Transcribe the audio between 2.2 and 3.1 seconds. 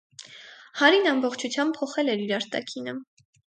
իր արտաքինը։